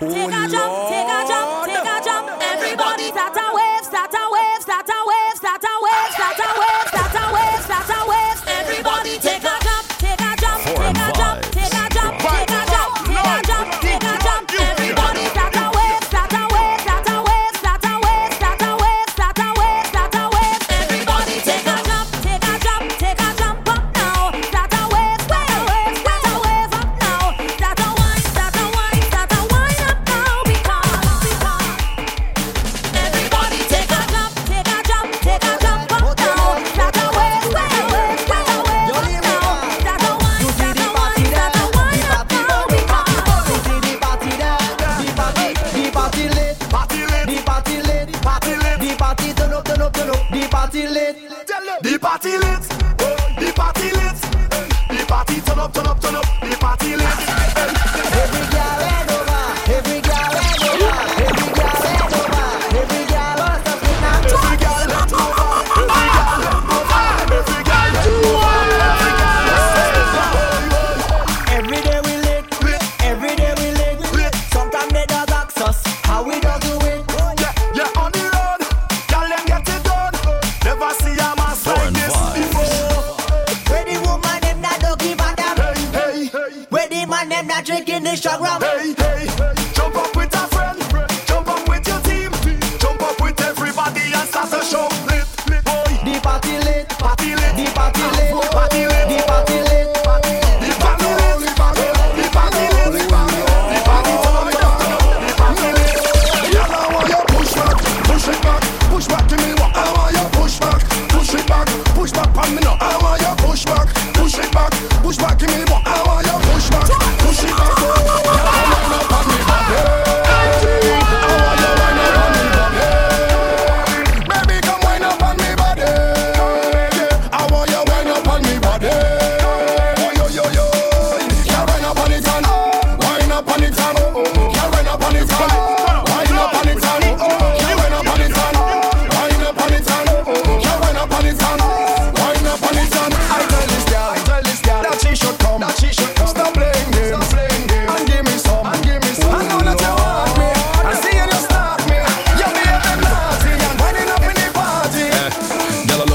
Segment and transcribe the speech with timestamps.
[0.00, 2.42] jump, take a jump, take a jump, take a jump.
[2.42, 6.50] Everybody start a wave, start a wave, start a wave, start a wave, start a
[6.60, 8.42] wave, start a wave, start a wave.
[8.48, 9.73] Everybody take a jump.
[50.64, 51.16] party lit.
[51.82, 52.73] The party lit.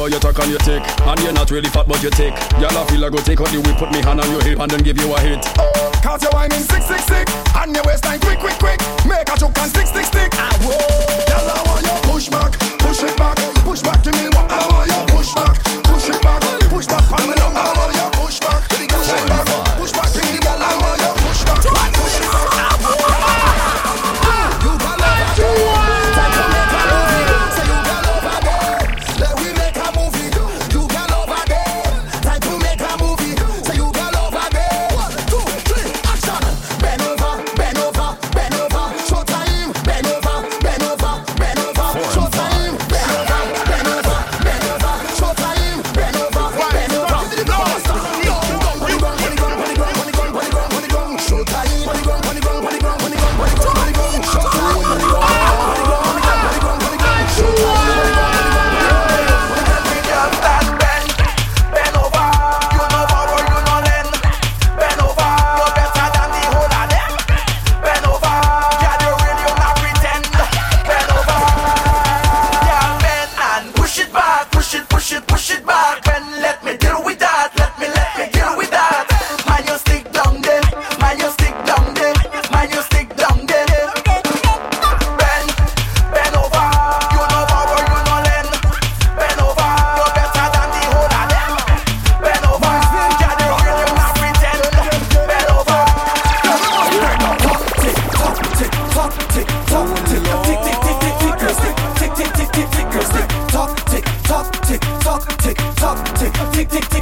[0.00, 0.82] about your talk and your tick.
[1.04, 2.32] And you're not really fat, but you tick.
[2.56, 3.60] Y'all I feel I go take out you.
[3.60, 5.44] We put me hand on your hip and then give you a hit.
[5.58, 7.28] Oh, cause you're whining sick, sick, sick.
[7.56, 8.80] And your waistline quick, quick, quick.
[9.04, 10.32] Make a choke and stick, stick, stick.
[10.40, 10.80] Ah, whoa.
[11.28, 14.00] Y'all I want you push back, push it back, push back.
[14.02, 16.40] to me what I want you push back, push it back,
[16.72, 17.04] push back.
[17.12, 18.59] I want you push back.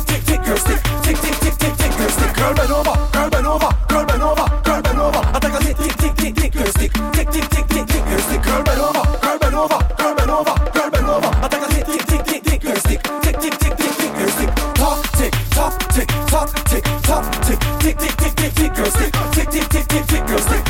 [0.04, 2.94] tick tick tick girl stick tick tick tick tick tick girl stick girl bend over
[3.12, 6.14] girl bend over girl bend over girl bend over I take a tick tick tick
[6.16, 9.38] tick tick girl stick tick tick tick tick tick girl stick girl bend over girl
[9.38, 12.42] bend over girl bend over girl bend over I take a tick tick tick tick
[12.44, 16.48] tick girl stick tick tick tick tick tick girl stick tock tick tock tick tock
[16.70, 20.26] tick tock tick tick tick tick tick tick girl stick tick tick tick tick tick
[20.26, 20.67] girl stick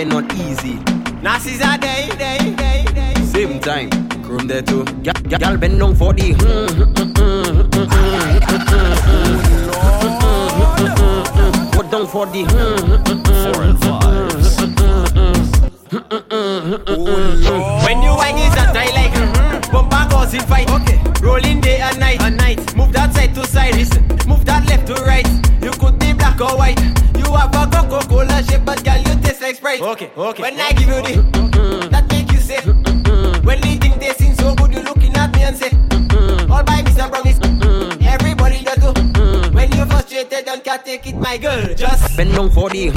[0.00, 0.78] they not easy.
[1.20, 3.14] Nazis a day, day, day, day.
[3.24, 3.90] Same time,
[4.22, 4.84] chrome there too.
[5.02, 6.32] Gal, gal, gal bend down for the.
[6.40, 7.76] Hmm, hmm, hmm,
[11.76, 12.44] what down for the.
[13.42, 14.60] Foreign vibes.
[16.86, 19.72] Oh, when you wine is a die like mm-hmm.
[19.72, 20.70] bumper causing fight.
[20.70, 20.98] Okay.
[21.20, 22.22] Rolling day and night.
[22.22, 22.74] And night.
[22.74, 23.74] Move that side to side.
[23.74, 24.06] Listen.
[24.26, 25.28] Move that left to right.
[25.62, 26.80] You could be black or white.
[27.18, 29.09] You have a Coca-Cola shape, but girl,
[29.70, 29.80] right.
[29.80, 30.42] Okay, okay.
[30.42, 32.60] When I give you the, that make you say.
[33.46, 35.70] When they think they seem so good, you looking at me and say,
[36.50, 37.08] all by Mr.
[37.10, 37.38] Promise.
[38.04, 38.92] Everybody just go.
[39.52, 41.74] When you frustrated, don't can't take it, my girl.
[41.74, 42.90] Just bend down for the.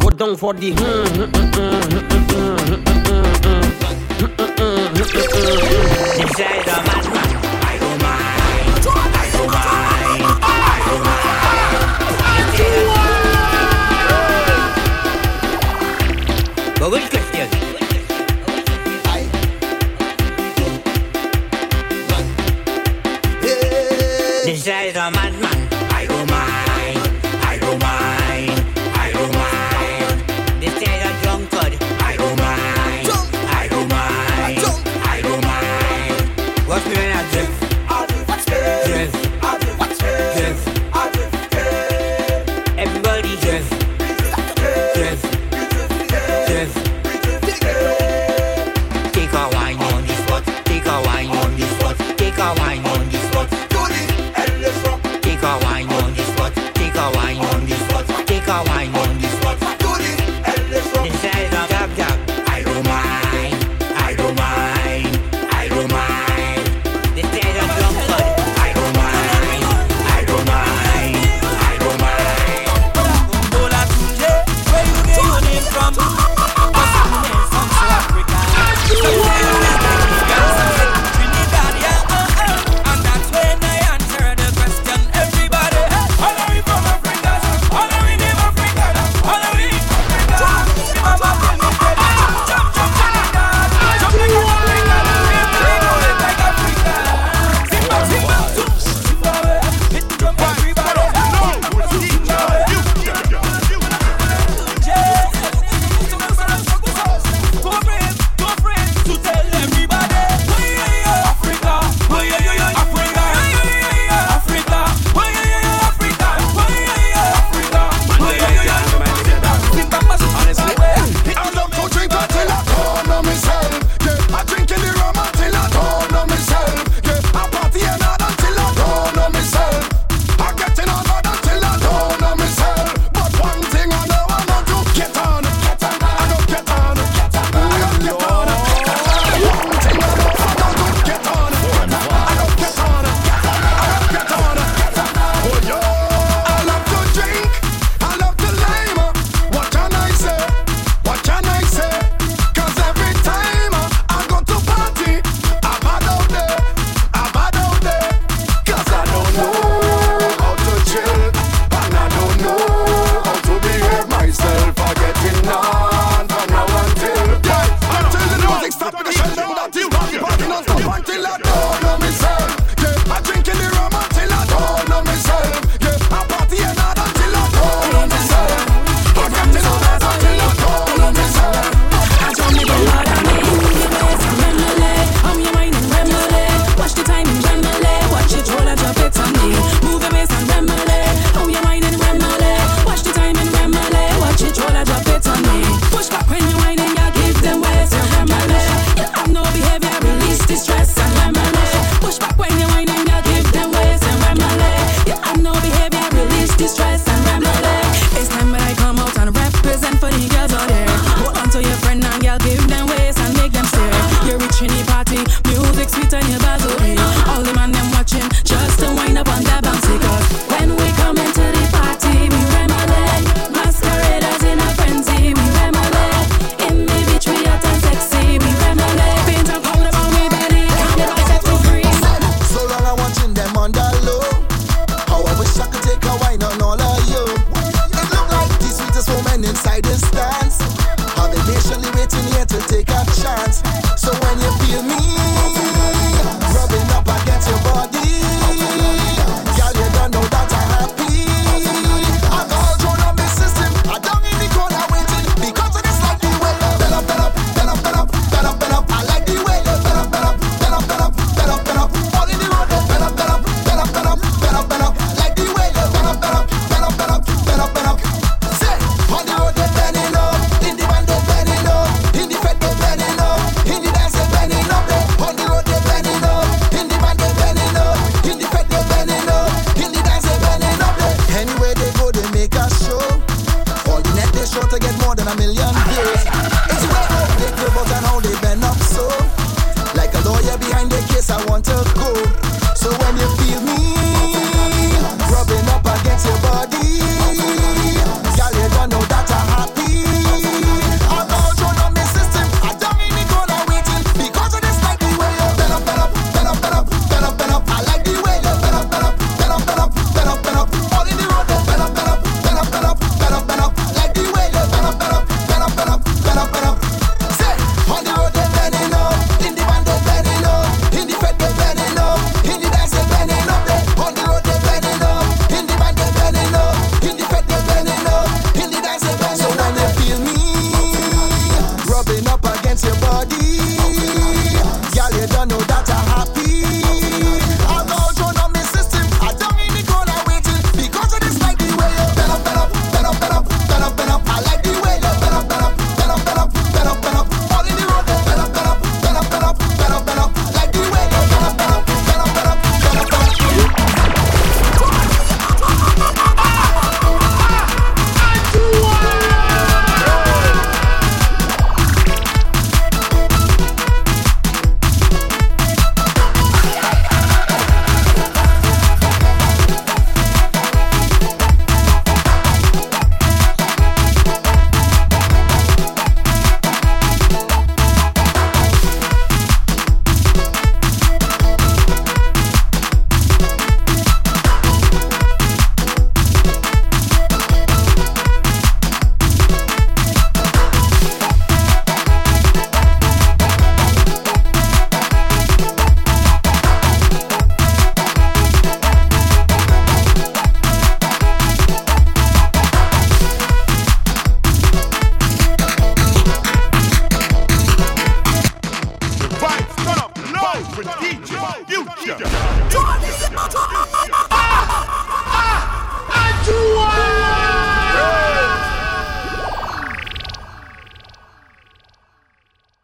[0.00, 0.72] Go down for the.
[6.22, 7.31] Decide the man.
[24.62, 25.61] say the madman.